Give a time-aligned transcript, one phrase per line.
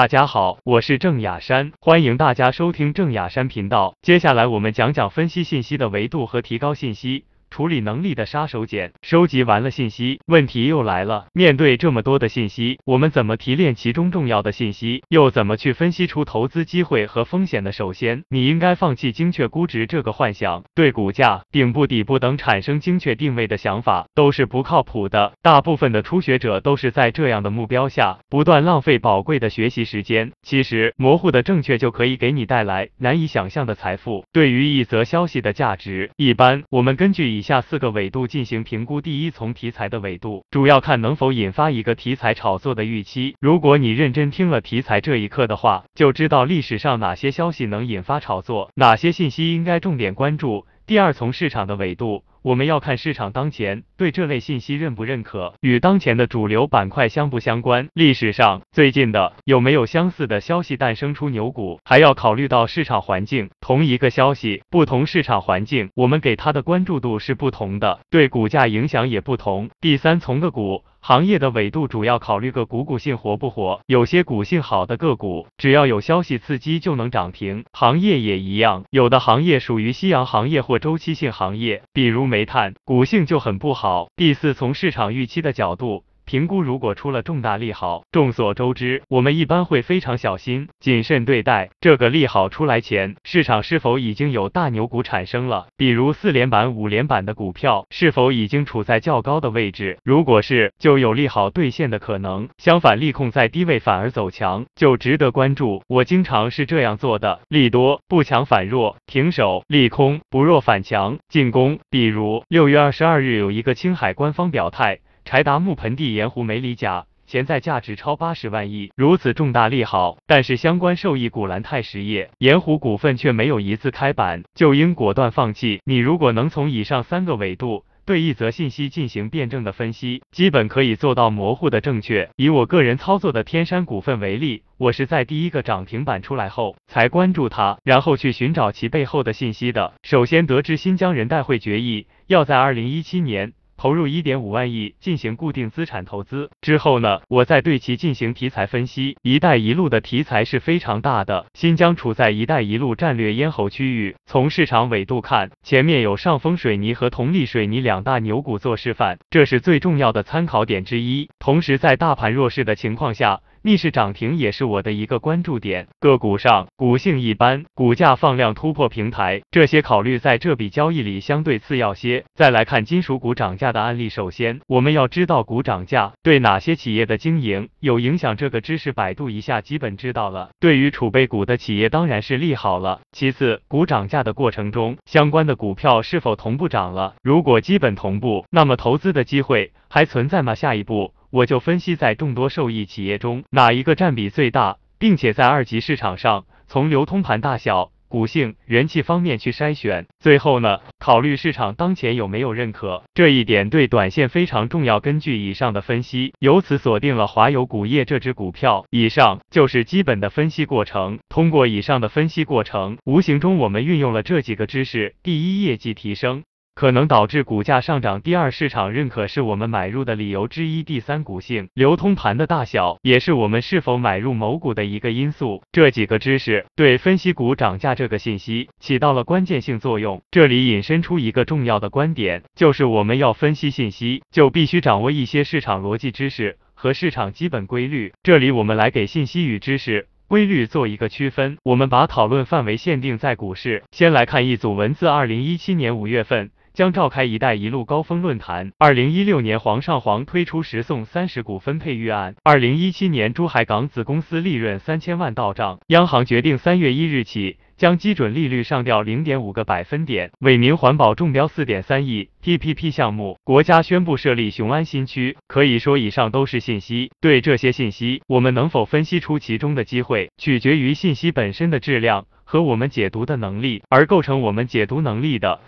[0.00, 3.94] 大家好，我是郑雅山，欢迎大家收听郑雅山频道。
[4.00, 7.26] 接下来我们讲讲分析信息的维度和提高信息。
[7.50, 11.26] 处理能力的杀手锏，收集完了信息，问题又来了。
[11.32, 15.02] 面对这么多的信息，我们怎么提炼其中重要的信息？
[15.08, 17.72] 又怎么去分析出投资机会和风险的？
[17.72, 25.32] 首先，你应该放弃精确估值这个幻想，对股价、顶部、底部等产生精确定位的想法都是不靠谱的。
[25.40, 30.32] 大部分的初学者都是在这样的目标下不断浪费宝贵的学习时间。
[30.42, 34.24] 其实，模糊的正确就可以给你带来难以想象的财富。
[34.32, 39.00] 对于一则消息的价值，一般我们根据以以下四个维度进行评估。
[39.00, 43.34] 第一，从题材的维度，主要看能否引发一个题材炒作的预期。
[43.40, 50.66] 如果你认真听了题材这一课的话，就知道历史上哪些消息能引发炒作，哪些信息应该重点关注。
[50.90, 52.24] 第二，从市场的维度。
[52.42, 57.88] 我们要看市场当前对这类信息认不认可，与当前的主流板块相不相关。
[57.94, 61.78] 历史上最近的有没有相似的消息诞生出牛股？
[61.84, 63.50] 还要考虑到市场环境。
[63.60, 69.70] 同一个消息，不同市场环境，我们给它的关注度是不同的，对股价影响也不同。
[69.80, 70.82] 第三，从个股。
[71.02, 77.64] 行业的纬度主要考虑个股股性活不活，有些股性好的个股，只要有消息刺激就能涨停。
[77.72, 84.08] 行业也一样，有的行业属于夕阳行业或周期性行业，比如煤炭，股性就很不好。
[84.14, 86.04] 第四，从市场预期的角度。
[86.30, 91.70] 评估如果出了重大利好，众所周知，我们一般会非常小心谨慎对待。
[91.80, 95.66] 这个利好出来前，市场是否已经有大牛股产生了？
[95.76, 99.98] 比如四连板、五连板的股票，是否已经处在较高的位置？
[100.04, 102.48] 如果是，就有利好兑现的可能。
[102.58, 105.82] 相反，利空在低位反而走强，就值得关注。
[105.88, 111.80] 我经常是这样做的：利多不强反弱，停手；利空不弱反强，进攻。
[111.90, 115.00] 比如六月二十二日有一个青海官方表态。
[115.30, 125.80] 柴达木盆地盐湖镁锂钾潜在价值超八十万亿，如此重大利好，但是相关受益股兰泰实业、盐湖股份却没有一字开板，就应果断放弃。
[125.84, 132.28] 你如果能从以上三个维度对一则信息进行辩证的分析，基本可以做到模糊的正确。
[132.34, 139.92] 以我个人操作的天山股份为例，我是在第一个涨停板出来后才关注它，然后去寻找其背后的信息的。
[140.02, 143.52] 首先得知新疆人代会决议要在二零一七年。
[143.80, 149.16] 投入一点五万亿进行固定资产投资之后呢，我再对其进行题材分析。
[149.22, 154.16] 一带一路的题材是非常大的，新疆处在一带一路战略咽喉区域。
[154.26, 161.30] 从市场纬度看，前面有上峰水泥和同力水泥两大牛股做示范，这是最重要的参考点之一。
[161.38, 163.40] 同时，在大盘弱势的情况下。
[163.62, 165.88] 逆势涨停也是我的一个关注点。
[165.98, 172.24] 个股上，股性一般，股价放量突破平台，这些考虑在这笔交易里相对次要些。
[172.34, 180.50] 再来看金属股涨价的案例，首先我们要知道股涨价对哪些企业的经营有影响，这个知识百度一下基本知道了。
[180.58, 183.00] 对于储备股的企业当然是利好了。
[183.12, 187.14] 其次，股涨价的过程中，相关的股票是否同步涨了？
[187.22, 190.54] 如果基本同步，那么投资的机会还存在吗？
[190.54, 191.12] 下一步。
[191.30, 200.06] 我就分析在众多受益企业中哪一个占比最大，并且在二级市场上从流通盘大小、股性、人气方面去筛选。
[200.18, 204.98] 最后呢，考虑市场当前有没有认可，这一点对短线非常重要。
[204.98, 208.84] 根据以上的分析，由此锁定了华友钴业这只股票。
[208.90, 211.20] 以上就是基本的分析过程。
[211.28, 216.42] 通过以上的分析过程，无形中我们运用了这几个知识：第一，业绩提升。
[216.74, 218.22] 可能导致股价上涨。
[218.22, 220.82] 第二，市场认可是我们买入的理由之一。
[220.82, 225.62] 第三，股性、流通盘的大小也是我们是否买入某股的一个因素。
[225.72, 230.22] 这几个知识对分析股涨价这个信息起到了关键性作用。
[230.30, 238.12] 这里引申出一个重要的观点，就是我们要分析信息，就必须掌握一些市场逻辑知识和市场基本规律。
[238.22, 241.58] 这里我们来给信息与知识规律做一个区分。
[241.64, 243.82] 我们把讨论范围限定在股市。
[243.90, 246.50] 先来看一组文字：二零一七年五月份。
[246.80, 248.72] 将召开“一带一路”高峰论坛。
[248.78, 252.36] 二零一六年，黄上黄推出十送三十股分配预案。
[252.42, 255.78] 二零一七年，珠海港子公司利润三千万到账。
[255.88, 260.30] 央行决定三月一日起将基准利率上调零点五个百分点。
[260.38, 263.36] 伟明环保中标四点三亿 PPP 项目。
[263.44, 265.36] 国家宣布设立雄安新区。
[265.48, 267.10] 可以说，以上都是信息。
[267.20, 272.24] 对这些信息，我们能否分析出其中的机会，取决于信息本身的质量。
[272.50, 275.60] 和我们解读的能力，而构成我们解读能力的，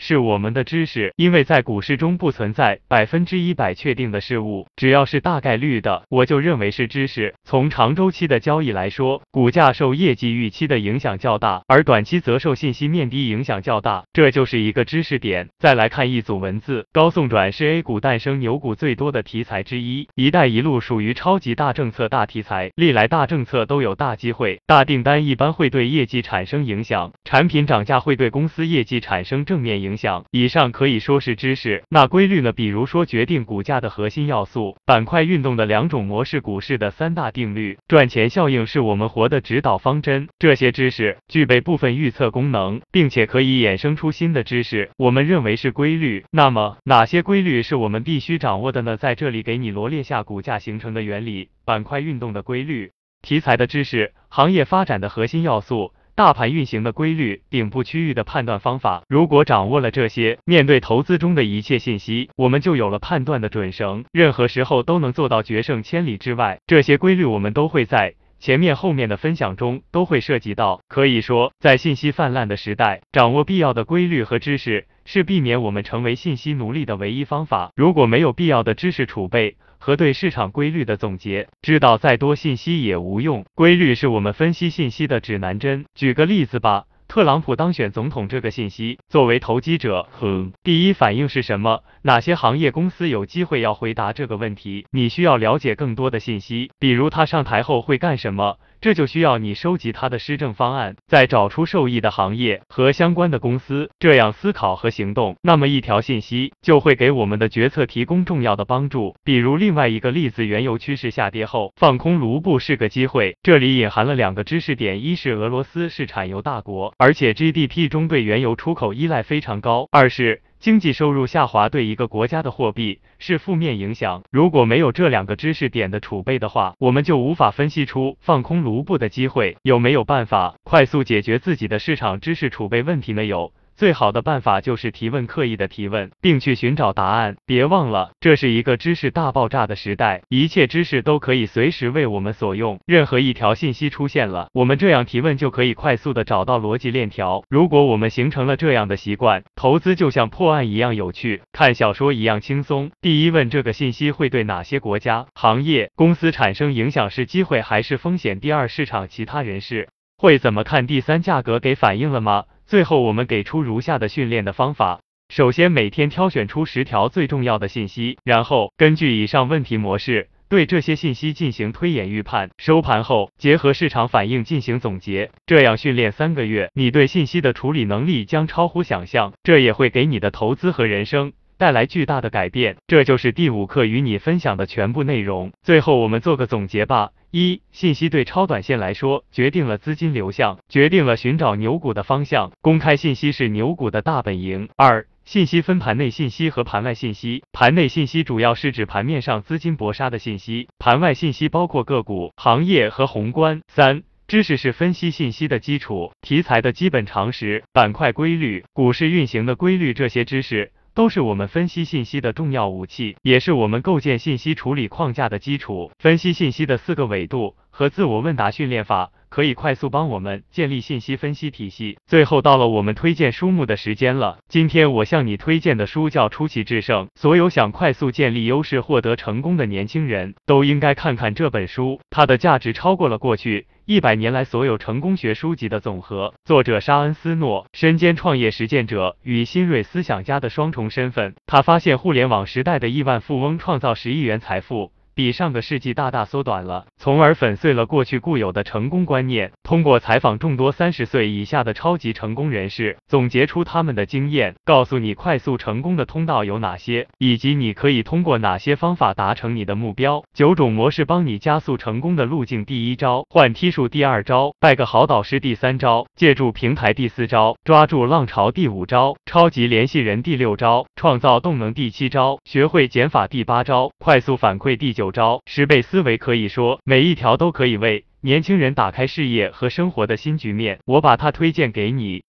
[0.00, 1.12] 是我们的知识。
[1.14, 7.36] 因为在股市中不存在百分之一百确定的事物，只要是大概率的，我就认为是知识。
[7.44, 15.48] 从长周期的交易来说，股价受业绩预期的影响较大，而短期则受信息面低影响较大，这就是一个知识点。
[15.60, 30.24] 再来看一组文字，高送转是 A 股诞生牛股最多的题材之一，一带一路属于超级大政策大题材，历来大政策都有大机会，大订单一般会对业绩产生影响，产品涨价会对公司业绩产生正面影响。
[30.32, 32.50] 以上可以说是知识，那规律呢？
[32.50, 40.26] 比如说决定股价的核心要素，板块运动的两种模式，股市的三大定律，赚钱效应是我们活的指导方针。
[40.38, 46.24] 这些知识具备部分预测功能，并且可以衍生出新的知识，我们认为是规律。
[46.30, 48.96] 那么哪些规律是我们必须掌握的呢？
[48.96, 55.92] 在这里给你罗列下股价形成的原理、板块运动的规律、题材的知识、行业发展的核心要素。
[56.16, 59.02] 大盘运行的规律，顶部区域的判断方法。
[59.08, 66.60] 如果掌握了这些，面对投资中的一切信息，我们就有了判断的准绳，任何时候都能做到决胜千里之外。
[66.68, 70.80] 这些规律，我们都会在前面后面的分享中都会涉及到。
[70.86, 77.72] 可以说，在信息泛滥的时代，掌握必要的规律和知识，是避免我们成为信息奴隶的唯一方法。
[77.74, 83.44] 如果没有必要的知识储备，和对市场规律的总结，知道再多信息也无用。
[83.54, 85.84] 规律是我们分析信息的指南针。
[85.94, 91.82] 举个例子吧，特朗普当选总统这个信息，作为投机者，哼，第一反应是什么？
[92.00, 94.86] 哪些行业公司有机会要回答这个问题？
[94.90, 98.56] 你需要了解更多的信息，比如他上台后会干什么。
[98.84, 109.16] 这就需要你收集他的施政方案，再找出受益的行业和相关的公司，这样思考和行动，那么一条信息就会给我们的决策提供重要的帮助。
[109.24, 120.42] 比如另外一个例子，原油趋势下跌后放空卢布是个机会，这里隐含了两个知识点：一是俄罗斯是产油大国，而且 GDP 中对原油出口依赖非常高；二是。
[120.64, 124.22] 经济收入下滑对一个国家的货币是负面影响。
[124.30, 129.58] 如果没有这两个知识点的储备的话，我们就无法分析出放空卢布的机会。
[129.60, 133.26] 有没有办法快速解决自己的市场知识储备问题呢？
[133.26, 133.52] 有。
[133.76, 137.36] 最好的办法就是提问，刻意的提问，并去寻找答案。
[137.44, 142.78] 别忘了，这是一个知识大爆炸的时代，一切知识都可以随时为我们所用。
[142.86, 147.42] 任何一条信息出现了，我们这样提问就可以快速的找到逻辑链条。
[147.48, 152.92] 如果我们形成了这样的习惯，投资就像破案一样有趣，看小说一样轻松。
[153.00, 158.38] 第一，问这个信息会对哪些国家、行业、公司产生影响，是机会还是风险？
[158.38, 160.86] 第二，市场其他人士会怎么看？
[160.86, 162.44] 第三，价格给反应了吗？
[162.74, 164.98] 最后，我们给出如下的训练的方法：
[165.28, 172.50] 首先，每天挑选出十条最重要的信息，然后根据以上问题模式，对这些信息进行推演预判。
[172.58, 175.30] 收盘后，结合市场反应进行总结。
[175.46, 181.32] 这样训练三个月，你对信息的处理能力将超乎想象，这也会给你的投资和人生。
[181.56, 185.52] 带来巨大的改变，这就是第五课与你分享的全部内容。
[185.62, 192.52] 最后我们做个总结吧：一、信息对超短线来说决定了资金流向，决定了寻找牛股的方向。
[192.60, 194.68] 公开信息是牛股的大本营。
[194.76, 203.62] 二、信息分盘内信息和盘外信息，盘内信息主要是指盘面上资金搏杀的信息，盘外信息包括个股、行业和宏观。
[203.68, 210.72] 三、知识是分析信息的基础，题材的基本常识、板块规律、股市运行的规律，这些知识。
[210.94, 215.90] 都是我们分析信息的重要武器，也是我们构建信息处理框架的基础。
[215.98, 221.98] 分析信息的四个维度和自我问答训练法，可以快速帮我们建立信息分析体系。
[222.06, 224.38] 最后到了我们推荐书目的时间了。
[224.48, 233.66] 今天我向你推荐的书叫《出奇制胜》，所有想快速建立优势、获得成功的年轻人都应该看看这本书，它的价值超过了过去。
[233.86, 236.32] 一百年来所有成功学书籍的总和。
[236.46, 244.93] 作者沙恩斯诺身兼创业实践者与新锐思想家的双重身份，他发现互联网时代的亿万富翁创造十亿元财富。
[245.14, 249.52] 比上个世纪大大缩短了，从而粉碎了过去固有的成功观念。
[249.62, 260.24] 通过采访众多三十岁以下的超级成功人士，总结出他们的经验，告诉你快速成功的通道有哪些，以及你可以通过哪些方法达成你的目标。
[260.34, 275.03] 九种模式帮你加速成功的路径：第一招，换梯数；第二招，拜个好导师；第三招，借助平台；第四招，抓住浪潮；第五招，超级联系人；第六招，创造动能；第七招，学会减法；第八招，快速反馈；第九。
[275.04, 280.78] 九招十倍思维，可以说每一条都可以为年轻人打开事业和生活的新局面。
[280.86, 282.22] 我把它推荐给你。